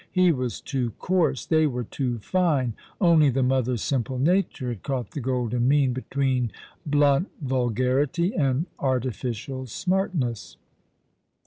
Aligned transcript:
He 0.11 0.31
was 0.31 0.61
too 0.61 0.93
coarse; 0.97 1.45
they 1.45 1.67
were 1.67 1.83
too 1.83 2.17
fine; 2.17 2.73
only 2.99 3.29
the 3.29 3.43
mother's 3.43 3.83
simple 3.83 4.17
nature 4.17 4.69
had 4.69 4.81
caught 4.81 5.11
the 5.11 5.19
golden 5.19 5.67
mean 5.67 5.93
between 5.93 6.51
blunt 6.87 7.29
vulgarity 7.39 8.33
and 8.33 8.65
artificial 8.79 9.67
smartness. 9.67 10.57